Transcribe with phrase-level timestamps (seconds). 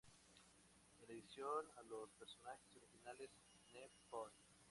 [0.97, 3.29] En adicción a los personajes originales
[3.71, 4.31] "Nee Pon?